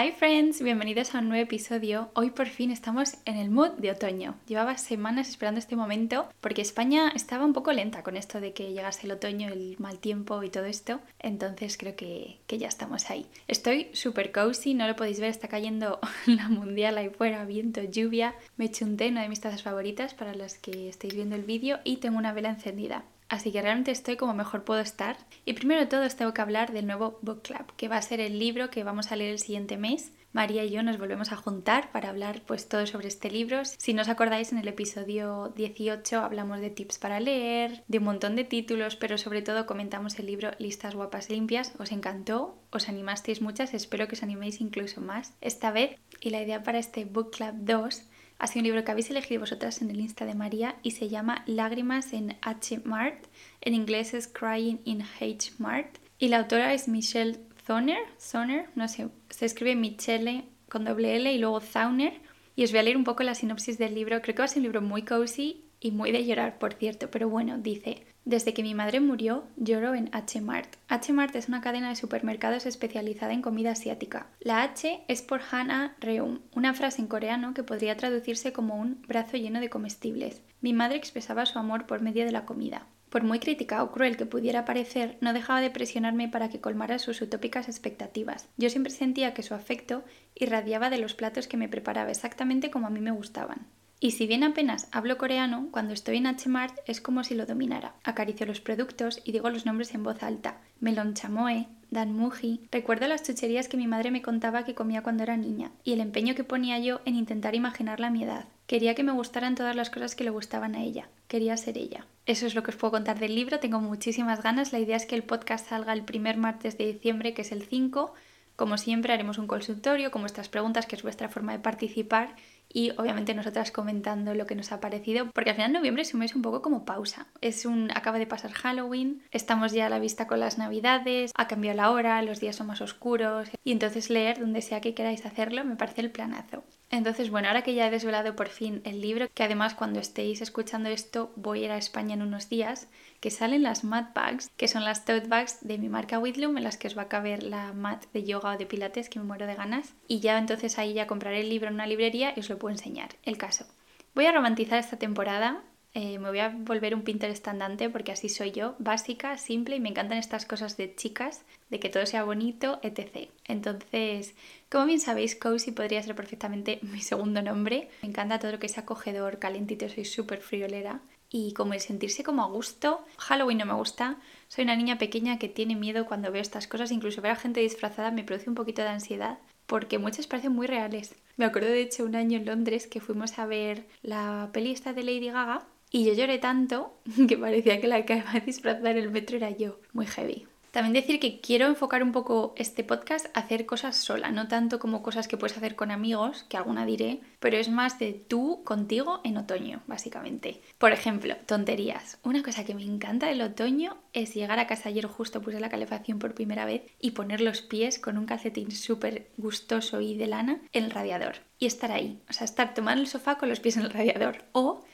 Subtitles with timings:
[0.00, 2.10] Hi friends, bienvenidos a un nuevo episodio.
[2.14, 4.34] Hoy por fin estamos en el mood de otoño.
[4.46, 8.72] Llevaba semanas esperando este momento porque España estaba un poco lenta con esto de que
[8.72, 11.00] llegase el otoño, el mal tiempo y todo esto.
[11.18, 13.26] Entonces creo que, ya estamos ahí.
[13.46, 18.34] Estoy súper cozy, no lo podéis ver, está cayendo la mundial ahí fuera, viento, lluvia.
[18.56, 21.44] Me eché un té, una de mis tazas favoritas para las que estéis viendo el
[21.44, 23.04] vídeo y tengo una vela encendida.
[23.30, 25.16] Así que realmente estoy como mejor puedo estar.
[25.44, 28.02] Y primero de todo os tengo que hablar del nuevo Book Club, que va a
[28.02, 30.12] ser el libro que vamos a leer el siguiente mes.
[30.32, 33.64] María y yo nos volvemos a juntar para hablar pues todo sobre este libro.
[33.64, 38.04] Si no os acordáis, en el episodio 18 hablamos de tips para leer, de un
[38.04, 41.72] montón de títulos, pero sobre todo comentamos el libro Listas guapas limpias.
[41.78, 45.96] Os encantó, os animasteis muchas, espero que os animéis incluso más esta vez.
[46.20, 48.02] Y la idea para este Book Club 2
[48.40, 51.10] ha sido un libro que habéis elegido vosotras en el Insta de María y se
[51.10, 52.80] llama Lágrimas en H.
[52.84, 53.26] Mart.
[53.60, 55.52] En inglés es Crying in H.
[55.58, 55.98] Mart.
[56.18, 61.30] Y la autora es Michelle Zoner, Zoner, no sé, se escribe Michelle con doble L
[61.30, 62.14] y luego Zauner.
[62.56, 64.22] Y os voy a leer un poco la sinopsis del libro.
[64.22, 67.10] Creo que va a ser un libro muy cozy y muy de llorar, por cierto,
[67.10, 70.76] pero bueno, dice, desde que mi madre murió, lloro en H-Mart.
[70.88, 74.26] H-Mart es una cadena de supermercados especializada en comida asiática.
[74.40, 79.00] La H es por Hana Reum, una frase en coreano que podría traducirse como un
[79.08, 80.42] brazo lleno de comestibles.
[80.60, 82.86] Mi madre expresaba su amor por medio de la comida.
[83.08, 87.00] Por muy crítica o cruel que pudiera parecer, no dejaba de presionarme para que colmara
[87.00, 88.48] sus utópicas expectativas.
[88.56, 90.04] Yo siempre sentía que su afecto
[90.36, 93.66] irradiaba de los platos que me preparaba exactamente como a mí me gustaban.
[94.02, 97.92] Y si bien apenas hablo coreano, cuando estoy en H-Mart es como si lo dominara.
[98.02, 100.56] Acaricio los productos y digo los nombres en voz alta.
[100.80, 102.62] Melon chamoe, dan muji.
[102.72, 106.00] Recuerdo las chucherías que mi madre me contaba que comía cuando era niña y el
[106.00, 108.46] empeño que ponía yo en intentar imaginarla a mi edad.
[108.66, 111.10] Quería que me gustaran todas las cosas que le gustaban a ella.
[111.28, 112.06] Quería ser ella.
[112.24, 113.60] Eso es lo que os puedo contar del libro.
[113.60, 114.72] Tengo muchísimas ganas.
[114.72, 117.64] La idea es que el podcast salga el primer martes de diciembre, que es el
[117.64, 118.14] 5.
[118.56, 122.36] Como siempre, haremos un consultorio con vuestras preguntas, que es vuestra forma de participar
[122.72, 126.20] y obviamente nosotras comentando lo que nos ha parecido, porque al final noviembre es un
[126.20, 127.26] mes un poco como pausa.
[127.40, 131.48] Es un acaba de pasar Halloween, estamos ya a la vista con las Navidades, ha
[131.48, 135.26] cambiado la hora, los días son más oscuros y entonces leer donde sea que queráis
[135.26, 136.64] hacerlo me parece el planazo.
[136.90, 140.42] Entonces, bueno, ahora que ya he desvelado por fin el libro, que además cuando estéis
[140.42, 142.88] escuchando esto voy a ir a España en unos días,
[143.20, 146.64] que salen las mat bags, que son las tote bags de mi marca Whitloom, en
[146.64, 149.24] las que os va a caber la mat de yoga o de pilates, que me
[149.24, 149.94] muero de ganas.
[150.08, 152.74] Y ya entonces ahí ya compraré el libro en una librería y os lo puedo
[152.74, 153.10] enseñar.
[153.22, 153.66] El caso.
[154.14, 155.62] Voy a romantizar esta temporada,
[155.92, 159.80] eh, me voy a volver un Pinterest andante porque así soy yo, básica, simple y
[159.80, 163.28] me encantan estas cosas de chicas, de que todo sea bonito, etc.
[163.46, 164.34] Entonces,
[164.70, 167.90] como bien sabéis, Cozy podría ser perfectamente mi segundo nombre.
[168.02, 171.00] Me encanta todo lo que sea acogedor, calentito, soy súper friolera.
[171.32, 174.18] Y como el sentirse como a gusto, Halloween no me gusta.
[174.48, 177.60] Soy una niña pequeña que tiene miedo cuando veo estas cosas, incluso ver a gente
[177.60, 181.14] disfrazada me produce un poquito de ansiedad porque muchas parecen muy reales.
[181.36, 184.92] Me acuerdo de hecho un año en Londres que fuimos a ver la peli esta
[184.92, 186.94] de Lady Gaga y yo lloré tanto
[187.28, 189.78] que parecía que la que iba a disfrazar el metro era yo.
[189.92, 190.46] Muy heavy.
[190.70, 194.78] También decir que quiero enfocar un poco este podcast a hacer cosas sola, no tanto
[194.78, 198.62] como cosas que puedes hacer con amigos, que alguna diré, pero es más de tú
[198.62, 200.60] contigo en otoño, básicamente.
[200.78, 202.18] Por ejemplo, tonterías.
[202.22, 205.70] Una cosa que me encanta del otoño es llegar a casa ayer justo puse la
[205.70, 210.28] calefacción por primera vez y poner los pies con un calcetín súper gustoso y de
[210.28, 213.58] lana en el radiador y estar ahí, o sea, estar tomando el sofá con los
[213.58, 214.84] pies en el radiador o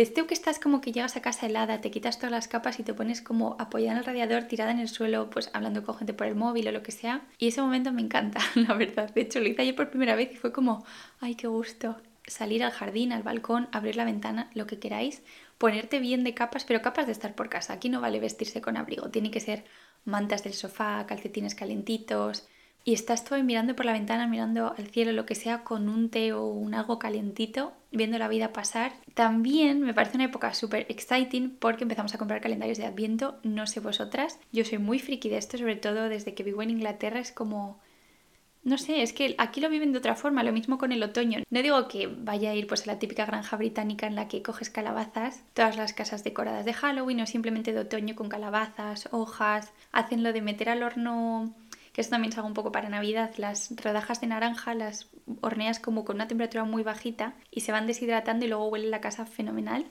[0.00, 2.82] desde que estás como que llegas a casa helada, te quitas todas las capas y
[2.82, 6.14] te pones como apoyada en el radiador, tirada en el suelo, pues hablando con gente
[6.14, 7.20] por el móvil o lo que sea.
[7.36, 9.12] Y ese momento me encanta, la verdad.
[9.12, 10.86] De hecho, lo hice ayer por primera vez y fue como,
[11.20, 11.96] ay, qué gusto.
[12.26, 15.22] Salir al jardín, al balcón, abrir la ventana, lo que queráis,
[15.58, 17.74] ponerte bien de capas, pero capas de estar por casa.
[17.74, 19.64] Aquí no vale vestirse con abrigo, tiene que ser
[20.06, 22.48] mantas del sofá, calcetines calentitos,
[22.84, 26.08] y estás todo mirando por la ventana, mirando al cielo, lo que sea, con un
[26.08, 28.92] té o un algo calentito, viendo la vida pasar.
[29.14, 33.66] También me parece una época súper exciting porque empezamos a comprar calendarios de Adviento, no
[33.66, 37.20] sé vosotras, yo soy muy friki de esto, sobre todo desde que vivo en Inglaterra,
[37.20, 37.78] es como...
[38.62, 41.38] No sé, es que aquí lo viven de otra forma, lo mismo con el otoño.
[41.48, 44.42] No digo que vaya a ir pues a la típica granja británica en la que
[44.42, 49.72] coges calabazas, todas las casas decoradas de Halloween o simplemente de otoño con calabazas, hojas,
[49.92, 51.54] hacen lo de meter al horno
[51.92, 55.08] que esto también se hago un poco para Navidad, las rodajas de naranja las
[55.40, 59.00] horneas como con una temperatura muy bajita y se van deshidratando y luego huele la
[59.00, 59.86] casa fenomenal.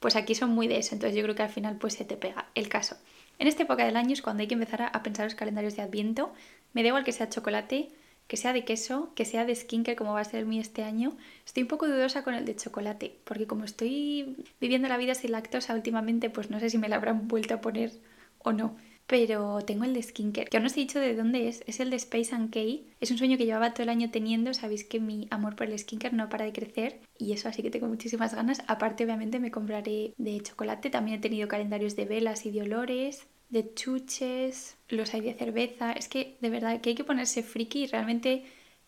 [0.00, 2.16] Pues aquí son muy de eso, entonces yo creo que al final pues se te
[2.16, 2.96] pega el caso.
[3.38, 5.82] En esta época del año es cuando hay que empezar a pensar los calendarios de
[5.82, 6.32] Adviento.
[6.72, 7.90] Me da igual que sea chocolate,
[8.26, 10.84] que sea de queso, que sea de skincare como va a ser el mío este
[10.84, 11.16] año.
[11.44, 15.32] Estoy un poco dudosa con el de chocolate, porque como estoy viviendo la vida sin
[15.32, 17.92] lactosa últimamente, pues no sé si me la habrán vuelto a poner
[18.38, 18.76] o no.
[19.06, 21.80] Pero tengo el de skincare, que aún no os he dicho de dónde es, es
[21.80, 22.60] el de Space and K.
[23.00, 25.78] Es un sueño que llevaba todo el año teniendo, sabéis que mi amor por el
[25.78, 28.62] skincare no para de crecer y eso así que tengo muchísimas ganas.
[28.68, 33.26] Aparte obviamente me compraré de chocolate, también he tenido calendarios de velas y de olores,
[33.50, 37.84] de chuches, los hay de cerveza, es que de verdad que hay que ponerse friki
[37.84, 38.44] y realmente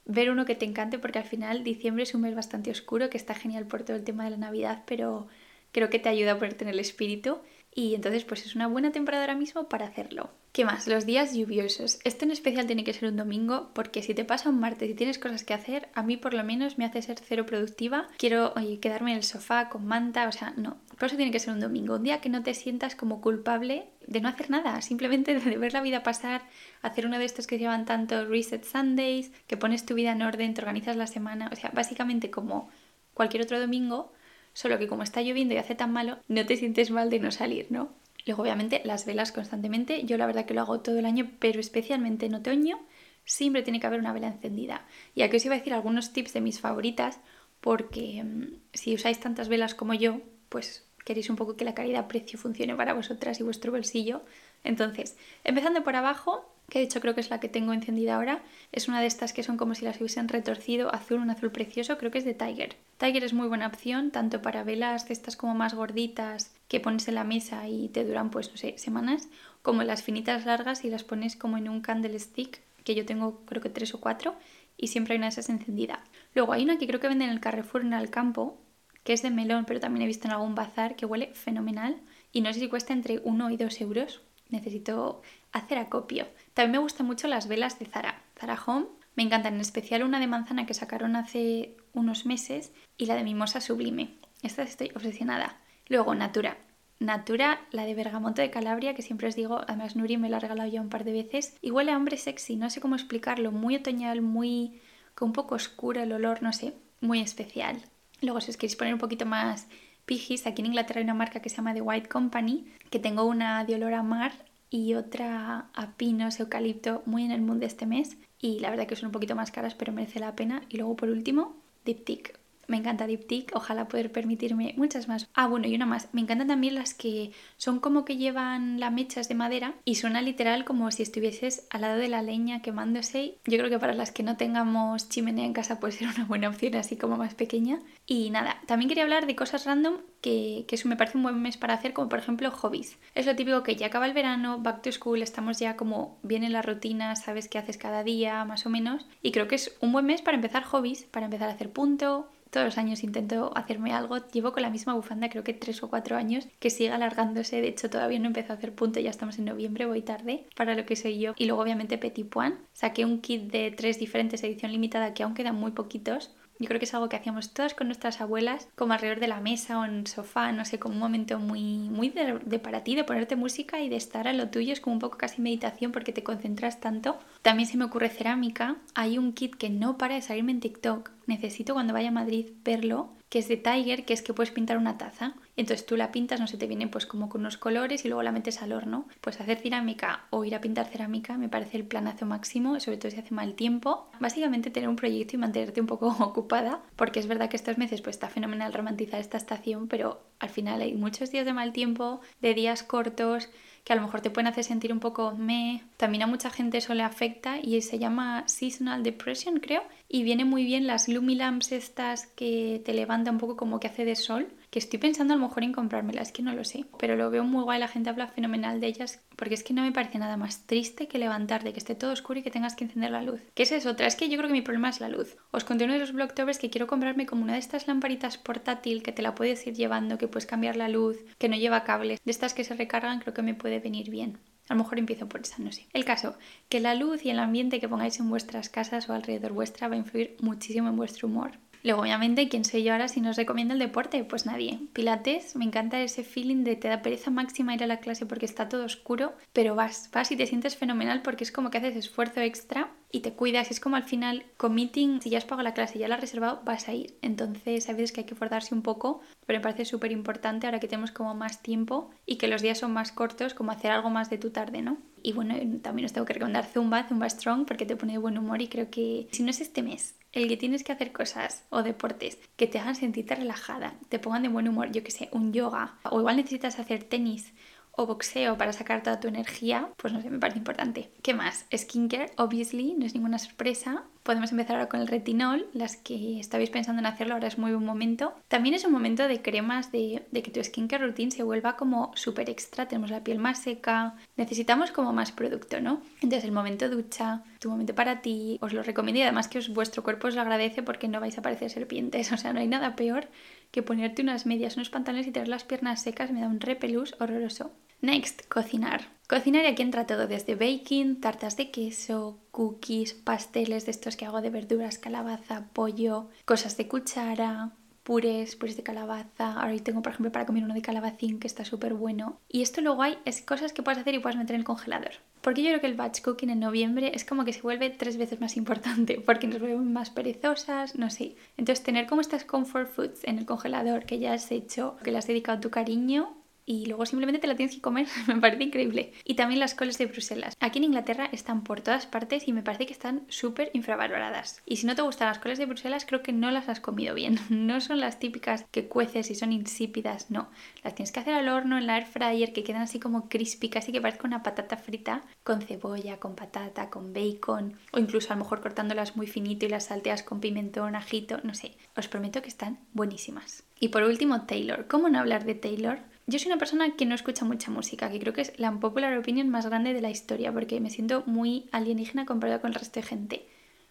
[0.07, 3.19] ver uno que te encante porque al final diciembre es un mes bastante oscuro que
[3.19, 5.29] está genial por todo el tema de la Navidad, pero
[5.73, 7.39] creo que te ayuda a ponerte en el espíritu
[7.75, 10.31] y entonces pues es una buena temporada ahora mismo para hacerlo.
[10.53, 10.87] ¿Qué más?
[10.87, 11.99] Los días lluviosos.
[12.05, 14.94] Este en especial tiene que ser un domingo porque si te pasa un martes y
[14.94, 18.06] tienes cosas que hacer, a mí por lo menos me hace ser cero productiva.
[18.17, 20.76] Quiero oye, quedarme en el sofá con manta, o sea, no.
[20.97, 23.88] Por eso tiene que ser un domingo, un día que no te sientas como culpable
[24.06, 26.43] de no hacer nada, simplemente de ver la vida pasar,
[26.82, 30.55] hacer uno de estos que llevan tanto Reset Sundays, que pones tu vida en orden,
[30.55, 32.70] te organizas la semana, o sea, básicamente como
[33.12, 34.12] cualquier otro domingo,
[34.55, 37.31] solo que como está lloviendo y hace tan malo, no te sientes mal de no
[37.31, 37.93] salir, ¿no?
[38.27, 40.05] Luego, obviamente, las velas constantemente.
[40.05, 42.81] Yo la verdad que lo hago todo el año, pero especialmente en otoño
[43.27, 44.87] siempre tiene que haber una vela encendida.
[45.15, 47.21] Y aquí os iba a decir algunos tips de mis favoritas,
[47.61, 52.39] porque mm, si usáis tantas velas como yo, pues queréis un poco que la calidad-precio
[52.39, 54.23] funcione para vosotras y vuestro bolsillo.
[54.65, 58.43] Entonces, empezando por abajo, que de hecho creo que es la que tengo encendida ahora,
[58.73, 61.99] es una de estas que son como si las hubiesen retorcido, azul, un azul precioso,
[61.99, 62.77] creo que es de Tiger.
[62.97, 67.07] Tiger es muy buena opción, tanto para velas de estas como más gorditas que pones
[67.07, 69.29] en la mesa y te duran pues no sé, semanas,
[69.63, 73.63] como las finitas largas y las pones como en un candlestick, que yo tengo creo
[73.63, 74.35] que tres o cuatro,
[74.77, 76.03] y siempre hay una de esas encendida.
[76.35, 78.59] Luego hay una que creo que venden en el Carrefour en el campo,
[79.05, 82.01] que es de melón, pero también he visto en algún bazar que huele fenomenal,
[82.33, 84.23] y no sé si cuesta entre 1 y 2 euros.
[84.55, 85.21] Necesito
[85.51, 86.29] hacer acopio.
[86.55, 88.23] También me gustan mucho las velas de Zara.
[88.39, 88.87] Zara Home.
[89.17, 93.25] Me encantan, en especial una de manzana que sacaron hace unos meses y la de
[93.25, 94.15] mimosa sublime.
[94.43, 95.59] Estas estoy obsesionada.
[95.89, 96.56] Luego, Natura.
[97.01, 100.41] Natura, la de bergamoto de Calabria, que siempre os digo, además Nuri me la ha
[100.41, 101.56] regalado ya un par de veces.
[101.61, 104.81] Y huele a hombre sexy, no sé cómo explicarlo, muy otoñal, muy...
[105.17, 107.83] con un poco oscuro el olor, no sé, muy especial.
[108.21, 109.67] Luego, si os queréis poner un poquito más
[110.06, 113.25] pijis, aquí en Inglaterra hay una marca que se llama The White Company, que tengo
[113.25, 114.33] una de olor a mar
[114.71, 118.17] y otra a pinos, eucalipto, muy en el mundo este mes.
[118.41, 120.62] Y la verdad que son un poquito más caras, pero merece la pena.
[120.69, 122.44] Y luego por último, Diptyque.
[122.69, 125.29] Me encanta Diptyque, ojalá poder permitirme muchas más.
[125.35, 126.09] Ah, bueno, y una más.
[126.13, 130.23] Me encantan también las que son como que llevan las mechas de madera y suena
[130.23, 133.39] literal como si estuvieses al lado de la leña quemándose.
[133.47, 136.49] Yo creo que para las que no tengamos chimenea en casa puede ser una buena
[136.49, 137.81] opción así como más pequeña.
[138.07, 141.41] Y nada, también quería hablar de cosas random que, que eso me parece un buen
[141.41, 142.99] mes para hacer, como por ejemplo hobbies.
[143.15, 146.45] Es lo típico que ya acaba el verano, back to school, estamos ya como bien
[146.45, 149.07] en la rutina, sabes qué haces cada día, más o menos.
[149.23, 152.29] Y creo que es un buen mes para empezar hobbies, para empezar a hacer punto,
[152.55, 154.17] todos los años intento hacerme algo.
[154.29, 157.61] Llevo con la misma bufanda creo que tres o cuatro años que sigue alargándose.
[157.61, 160.77] De hecho, todavía no empezó a hacer punto, ya estamos en noviembre, voy tarde para
[160.77, 161.35] lo que soy yo.
[161.37, 162.55] Y luego, obviamente, Petit Point.
[162.73, 166.31] Saqué un kit de tres diferentes edición limitada que aún quedan muy poquitos
[166.61, 169.41] yo creo que es algo que hacíamos todas con nuestras abuelas, como alrededor de la
[169.41, 173.03] mesa o en sofá, no sé, como un momento muy, muy de, para ti, de
[173.03, 176.12] ponerte música y de estar a lo tuyo, es como un poco casi meditación porque
[176.12, 177.19] te concentras tanto.
[177.44, 181.11] También se me ocurre cerámica, hay un kit que no para de salirme en TikTok,
[181.26, 184.79] necesito cuando vaya a Madrid verlo, que es de Tiger, que es que puedes pintar
[184.79, 185.35] una taza.
[185.56, 188.23] Entonces tú la pintas, no sé, te viene pues como con unos colores y luego
[188.23, 189.08] la metes al horno.
[189.20, 193.11] Pues hacer cerámica o ir a pintar cerámica me parece el planazo máximo, sobre todo
[193.11, 194.08] si hace mal tiempo.
[194.20, 198.01] Básicamente tener un proyecto y mantenerte un poco ocupada, porque es verdad que estos meses
[198.01, 202.20] pues está fenomenal romantizar esta estación, pero al final hay muchos días de mal tiempo,
[202.41, 203.48] de días cortos,
[203.82, 205.82] que a lo mejor te pueden hacer sentir un poco me.
[205.96, 209.82] También a mucha gente eso le afecta y se llama seasonal depression, creo.
[210.15, 214.05] Y viene muy bien las Lumilamps estas que te levanta un poco como que hace
[214.05, 216.85] de sol que estoy pensando a lo mejor en comprármelas, es que no lo sé,
[217.01, 219.83] pero lo veo muy guay, la gente habla fenomenal de ellas, porque es que no
[219.83, 222.85] me parece nada más triste que levantarte, que esté todo oscuro y que tengas que
[222.85, 223.41] encender la luz.
[223.55, 224.06] ¿Qué es otra?
[224.06, 225.37] Es que yo creo que mi problema es la luz.
[225.51, 229.03] Os conté uno de los blogtovers que quiero comprarme como una de estas lamparitas portátil
[229.03, 232.21] que te la puedes ir llevando, que puedes cambiar la luz, que no lleva cables,
[232.25, 234.39] de estas que se recargan, creo que me puede venir bien.
[234.69, 235.87] A lo mejor empiezo por esa, no sé.
[235.93, 236.37] El caso,
[236.69, 239.94] que la luz y el ambiente que pongáis en vuestras casas o alrededor vuestra va
[239.94, 241.59] a influir muchísimo en vuestro humor.
[241.85, 244.25] Luego, obviamente, ¿quién soy yo ahora si nos recomiendo el deporte?
[244.25, 244.79] Pues nadie.
[244.94, 248.47] Pilates, me encanta ese feeling de te da pereza máxima ir a la clase porque
[248.47, 251.97] está todo oscuro, pero vas, vas y te sientes fenomenal porque es como que haces
[251.97, 253.71] esfuerzo extra y te cuidas.
[253.71, 256.63] Es como al final, committing, si ya has pagado la clase, ya la has reservado,
[256.65, 257.17] vas a ir.
[257.23, 260.81] Entonces, a veces que hay que forzarse un poco, pero me parece súper importante ahora
[260.81, 264.11] que tenemos como más tiempo y que los días son más cortos, como hacer algo
[264.11, 264.99] más de tu tarde, ¿no?
[265.23, 268.37] Y bueno, también os tengo que recomendar Zumba, Zumba Strong, porque te pone de buen
[268.37, 271.65] humor y creo que si no es este mes el que tienes que hacer cosas
[271.71, 275.29] o deportes que te hagan sentirte relajada, te pongan de buen humor, yo que sé,
[275.31, 277.55] un yoga, o igual necesitas hacer tenis
[277.96, 281.10] o boxeo para sacar toda tu energía, pues no sé, me parece importante.
[281.22, 281.67] ¿Qué más?
[281.74, 284.05] Skincare, obviously, no es ninguna sorpresa.
[284.22, 287.72] Podemos empezar ahora con el retinol, las que estabais pensando en hacerlo ahora es muy
[287.72, 288.34] buen momento.
[288.48, 292.10] También es un momento de cremas, de, de que tu skincare routine se vuelva como
[292.15, 296.01] súper extra, tenemos la piel más seca, necesitamos como más producto, ¿no?
[296.22, 300.03] Entonces el momento ducha, tu momento para ti, os lo recomiendo y además que vuestro
[300.03, 302.96] cuerpo os lo agradece porque no vais a parecer serpientes, o sea, no hay nada
[302.96, 303.29] peor
[303.75, 307.17] que ponerte unas medias, unos pantalones y tener las piernas secas, me da un repelús
[307.19, 307.73] horroroso.
[308.03, 309.09] Next, cocinar.
[309.29, 314.27] Cocinar y aquí entra todo, desde baking, tartas de queso, cookies, pasteles de estos que
[314.27, 317.73] hago de verduras, calabaza, pollo, cosas de cuchara,
[318.05, 319.55] purés, purés de calabaza.
[319.61, 322.39] Ahora tengo, por ejemplo, para comer uno de calabacín que está súper bueno.
[322.49, 325.15] Y esto luego hay es cosas que puedes hacer y puedes meter en el congelador.
[325.44, 328.17] Porque yo creo que el batch cooking en noviembre es como que se vuelve tres
[328.17, 331.36] veces más importante, porque nos volvemos más perezosas, no sé.
[331.58, 335.19] Entonces, tener como estas comfort foods en el congelador que ya has hecho, que le
[335.19, 336.34] has dedicado tu cariño,
[336.67, 339.13] y luego simplemente te la tienes que comer, me parece increíble.
[339.25, 340.56] Y también las coles de Bruselas.
[340.61, 344.63] Aquí en Inglaterra están por todas partes y me parece que están súper infravaloradas.
[344.67, 347.15] Y si no te gustan las coles de Bruselas, creo que no las has comido
[347.15, 347.39] bien.
[347.65, 350.51] No son las típicas que cueces y son insípidas, no.
[350.83, 353.69] Las tienes que hacer al horno, en la air fryer, que quedan así como crispy,
[353.69, 358.37] casi que parezca una patata frita, con cebolla, con patata, con bacon, o incluso a
[358.37, 361.77] lo mejor cortándolas muy finito y las salteas con pimentón, ajito, no sé.
[361.97, 363.65] Os prometo que están buenísimas.
[363.81, 364.87] Y por último, Taylor.
[364.89, 365.99] ¿Cómo no hablar de Taylor?
[366.27, 369.17] Yo soy una persona que no escucha mucha música, que creo que es la popular
[369.19, 372.99] opinion más grande de la historia, porque me siento muy alienígena comparado con el resto
[372.99, 373.47] de gente.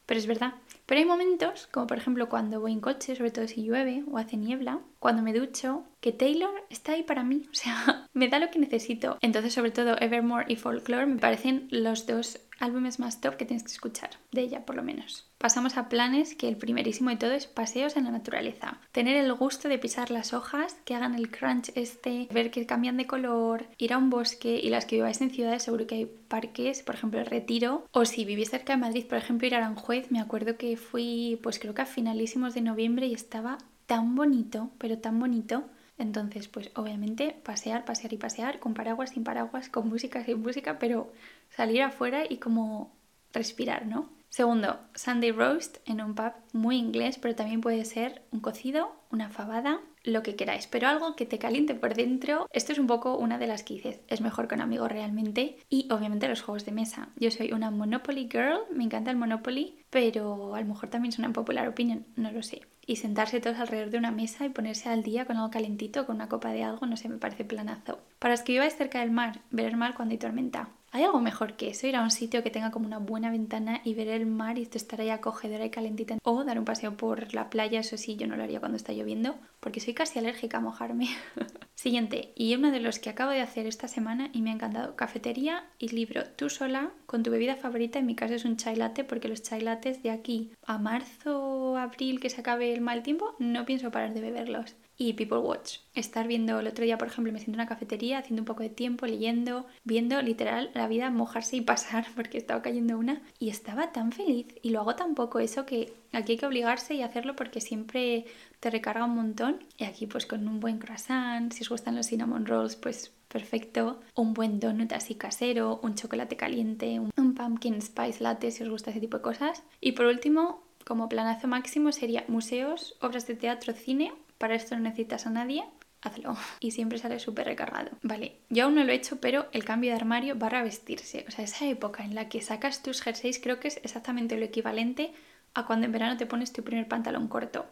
[0.07, 0.55] Pero es verdad.
[0.87, 4.17] Pero hay momentos, como por ejemplo cuando voy en coche, sobre todo si llueve o
[4.17, 7.43] hace niebla, cuando me ducho, que Taylor está ahí para mí.
[7.51, 9.17] O sea, me da lo que necesito.
[9.19, 13.63] Entonces, sobre todo Evermore y Folklore me parecen los dos álbumes más top que tienes
[13.63, 15.29] que escuchar, de ella por lo menos.
[15.37, 18.79] Pasamos a planes que el primerísimo de todo es paseos en la naturaleza.
[18.93, 22.95] Tener el gusto de pisar las hojas, que hagan el crunch este, ver que cambian
[22.95, 26.05] de color, ir a un bosque y las que viváis en ciudades seguro que hay
[26.05, 29.57] parques, por ejemplo el Retiro, o si vivís cerca de Madrid, por ejemplo ir a
[29.57, 33.57] Aranjuez, me acuerdo que fui pues creo que a finalísimos de noviembre y estaba
[33.93, 35.65] tan bonito, pero tan bonito.
[35.99, 40.79] Entonces, pues obviamente pasear, pasear y pasear, con paraguas, sin paraguas, con música, sin música,
[40.79, 41.13] pero
[41.51, 42.91] salir afuera y como
[43.33, 44.09] respirar, ¿no?
[44.29, 49.29] Segundo, Sunday roast en un pub muy inglés, pero también puede ser un cocido, una
[49.29, 52.47] fabada, lo que queráis, pero algo que te caliente por dentro.
[52.51, 55.57] Esto es un poco una de las que es mejor con amigos realmente.
[55.69, 57.09] Y obviamente los juegos de mesa.
[57.15, 61.19] Yo soy una Monopoly girl, me encanta el Monopoly, pero a lo mejor también es
[61.19, 62.61] una popular opinion, no lo sé.
[62.85, 66.17] Y sentarse todos alrededor de una mesa y ponerse al día con algo calentito, con
[66.17, 67.99] una copa de algo, no sé, me parece planazo.
[68.19, 70.69] Para los que viváis cerca del mar, ver el mar cuando hay tormenta.
[70.95, 71.87] ¿Hay algo mejor que eso?
[71.87, 74.61] Ir a un sitio que tenga como una buena ventana y ver el mar y
[74.61, 76.19] estar ahí acogedora y calentita.
[76.21, 78.93] O dar un paseo por la playa, eso sí, yo no lo haría cuando está
[78.93, 81.07] lloviendo, porque soy casi alérgica a mojarme.
[81.73, 84.95] Siguiente, y uno de los que acabo de hacer esta semana y me ha encantado,
[84.95, 88.75] cafetería y libro tú sola con tu bebida favorita, en mi caso es un chai
[88.75, 93.01] latte, porque los chai lattes de aquí a marzo, abril, que se acabe el mal
[93.01, 95.77] tiempo, no pienso parar de beberlos y People Watch.
[95.95, 98.63] Estar viendo el otro día, por ejemplo, me siento en una cafetería haciendo un poco
[98.63, 103.49] de tiempo, leyendo, viendo literal la vida mojarse y pasar porque estaba cayendo una y
[103.49, 104.47] estaba tan feliz.
[104.61, 108.25] Y lo hago tan poco eso que aquí hay que obligarse y hacerlo porque siempre
[108.59, 109.63] te recarga un montón.
[109.77, 113.99] Y aquí pues con un buen croissant, si os gustan los cinnamon rolls pues perfecto,
[114.15, 118.91] un buen donut así casero, un chocolate caliente, un pumpkin spice latte si os gusta
[118.91, 119.63] ese tipo de cosas.
[119.81, 124.81] Y por último como planazo máximo sería museos, obras de teatro, cine para esto no
[124.81, 125.63] necesitas a nadie,
[126.01, 126.35] hazlo.
[126.59, 127.91] Y siempre sale súper recargado.
[128.01, 131.25] Vale, yo aún no lo he hecho, pero el cambio de armario va a vestirse.
[131.27, 134.45] O sea, esa época en la que sacas tus jerseys creo que es exactamente lo
[134.45, 135.13] equivalente
[135.53, 137.65] a cuando en verano te pones tu primer pantalón corto.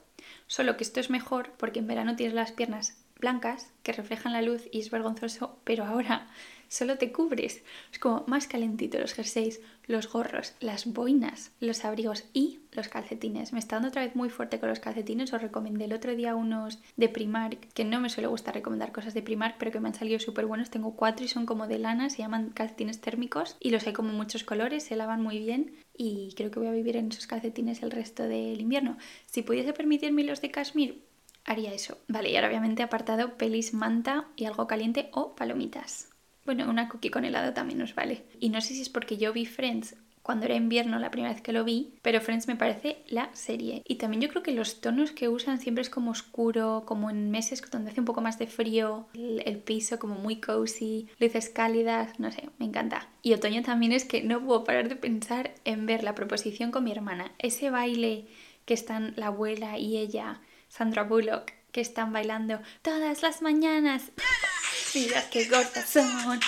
[0.47, 4.41] Solo que esto es mejor porque en verano tienes las piernas blancas que reflejan la
[4.41, 6.27] luz y es vergonzoso, pero ahora
[6.67, 7.63] solo te cubres.
[7.91, 13.51] Es como más calentito los jerseys, los gorros, las boinas, los abrigos y los calcetines.
[13.51, 15.33] Me está dando otra vez muy fuerte con los calcetines.
[15.33, 19.13] Os recomendé el otro día unos de Primark, que no me suele gustar recomendar cosas
[19.13, 20.69] de Primark, pero que me han salido súper buenos.
[20.69, 24.13] Tengo cuatro y son como de lana, se llaman calcetines térmicos y los hay como
[24.13, 27.83] muchos colores, se lavan muy bien y creo que voy a vivir en esos calcetines
[27.83, 28.97] el resto del invierno.
[29.25, 31.03] Si pudiese permitirme los de Kashmir,
[31.45, 31.97] haría eso.
[32.07, 36.09] Vale, y ahora obviamente apartado pelis manta y algo caliente o palomitas.
[36.45, 38.23] Bueno, una cookie con helado también nos vale.
[38.39, 41.41] Y no sé si es porque yo vi Friends cuando era invierno la primera vez
[41.41, 43.81] que lo vi, pero Friends me parece la serie.
[43.87, 47.31] Y también yo creo que los tonos que usan siempre es como oscuro, como en
[47.31, 52.19] meses donde hace un poco más de frío, el, piso como muy cozy, luces cálidas,
[52.19, 53.09] no sé, me encanta.
[53.21, 56.83] Y otoño también es que no puedo parar de pensar en ver la proposición con
[56.83, 57.31] mi hermana.
[57.39, 58.27] Ese baile
[58.65, 64.11] que están la abuela y ella, Sandra Bullock, que están bailando todas las mañanas.
[64.95, 66.39] Mira qué gordas son.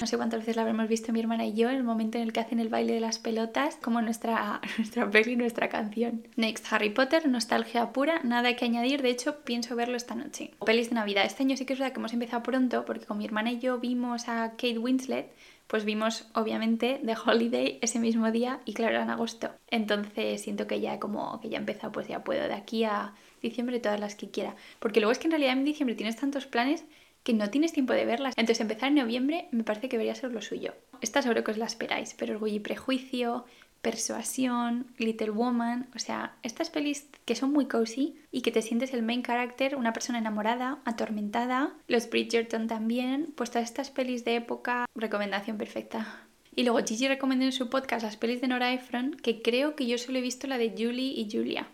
[0.00, 2.24] No sé cuántas veces la habremos visto mi hermana y yo en el momento en
[2.24, 6.26] el que hacen el baile de las pelotas, como nuestra, nuestra peli, nuestra canción.
[6.36, 10.52] Next, Harry Potter, nostalgia pura, nada que añadir, de hecho pienso verlo esta noche.
[10.64, 13.18] Pelis de Navidad, este año sí que es verdad que hemos empezado pronto porque con
[13.18, 15.32] mi hermana y yo vimos a Kate Winslet,
[15.72, 19.52] pues vimos obviamente The Holiday ese mismo día y claro, era en agosto.
[19.70, 23.14] Entonces siento que ya como que ya he empezado, pues ya puedo de aquí a
[23.40, 24.54] diciembre todas las que quiera.
[24.80, 26.84] Porque luego es que en realidad en diciembre tienes tantos planes
[27.22, 28.34] que no tienes tiempo de verlas.
[28.36, 30.74] Entonces empezar en noviembre me parece que debería ser lo suyo.
[31.00, 33.46] Esta seguro que os la esperáis, pero Orgullo y Prejuicio,
[33.82, 38.94] Persuasión, Little Woman, o sea, estas pelis que son muy cozy y que te sientes
[38.94, 44.36] el main character, una persona enamorada, atormentada, los Bridgerton también, pues todas estas pelis de
[44.36, 46.22] época, recomendación perfecta.
[46.54, 49.86] Y luego Gigi recomendó en su podcast las pelis de Nora Ephron, que creo que
[49.86, 51.66] yo solo he visto la de Julie y Julia.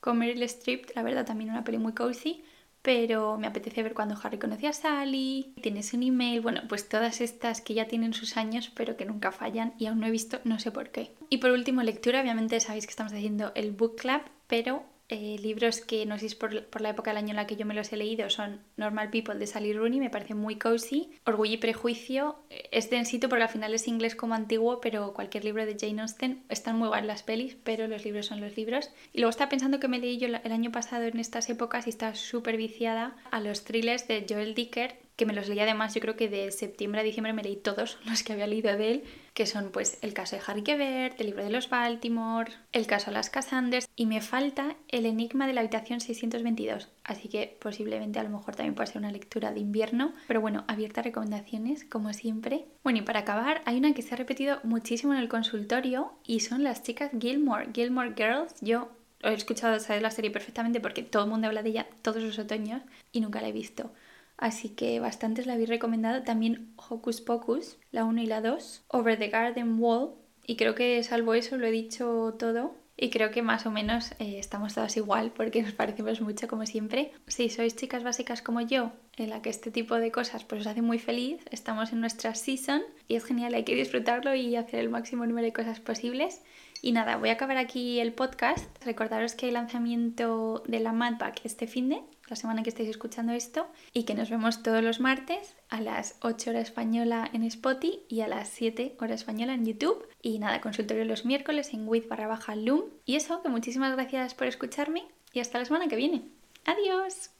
[0.00, 2.42] Con Meryl Streep, la verdad también una peli muy cozy,
[2.88, 7.20] pero me apetece ver cuando Harry conoció a Sally, tienes un email, bueno, pues todas
[7.20, 10.40] estas que ya tienen sus años pero que nunca fallan y aún no he visto,
[10.44, 11.10] no sé por qué.
[11.28, 15.80] Y por último, lectura, obviamente sabéis que estamos haciendo el book club, pero eh, libros
[15.80, 17.74] que no sé si por, por, la época del año en la que yo me
[17.74, 21.10] los he leído son Normal People de Sally Rooney, me parece muy cozy.
[21.24, 25.44] Orgullo y Prejuicio eh, es densito porque al final es inglés como antiguo, pero cualquier
[25.44, 28.90] libro de Jane Austen están muy guay las pelis, pero los libros son los libros.
[29.12, 31.90] Y luego estaba pensando que me leí yo el año pasado en estas épocas y
[31.90, 36.00] estaba súper viciada a los thrillers de Joel Dicker, que me los leí además, yo
[36.00, 39.04] creo que de septiembre a diciembre me leí todos los que había leído de él,
[39.34, 43.06] que son pues el caso de Harry Quebert, el libro de los Baltimore, el caso
[43.06, 48.20] de las Cassanders, y me falta el enigma de la habitación 622, así que posiblemente
[48.20, 51.84] a lo mejor también puede ser una lectura de invierno, pero bueno, abierta a recomendaciones,
[51.84, 52.66] como siempre.
[52.84, 56.40] Bueno, y para acabar, hay una que se ha repetido muchísimo en el consultorio y
[56.40, 58.88] son las chicas Gilmore, Gilmore Girls, yo
[59.24, 62.38] he escuchado saber la serie perfectamente porque todo el mundo habla de ella todos los
[62.38, 63.90] otoños y nunca la he visto.
[64.38, 66.22] Así que bastantes la habéis recomendado.
[66.22, 68.84] También Hocus Pocus, la 1 y la 2.
[68.88, 70.12] Over the Garden Wall.
[70.46, 72.74] Y creo que salvo eso lo he dicho todo.
[73.00, 76.66] Y creo que más o menos eh, estamos todas igual porque nos parecemos mucho como
[76.66, 77.12] siempre.
[77.26, 80.66] Si sois chicas básicas como yo, en la que este tipo de cosas pues os
[80.66, 84.80] hace muy feliz, estamos en nuestra season y es genial, hay que disfrutarlo y hacer
[84.80, 86.42] el máximo número de cosas posibles.
[86.80, 88.66] Y nada, voy a acabar aquí el podcast.
[88.84, 93.32] Recordaros que hay lanzamiento de la Madback este fin de la semana que estéis escuchando
[93.32, 98.00] esto y que nos vemos todos los martes a las 8 horas española en Spotify
[98.08, 100.06] y a las 7 horas española en YouTube.
[100.22, 102.84] Y nada, consultorio los miércoles en with barra baja loom.
[103.04, 106.22] Y eso, que muchísimas gracias por escucharme y hasta la semana que viene.
[106.64, 107.30] Adiós.